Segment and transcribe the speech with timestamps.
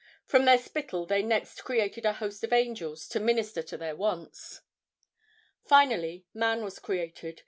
[0.25, 4.61] From their spittle they next created a host of angels to minister to their wants.
[5.63, 7.39] Finally, man was created.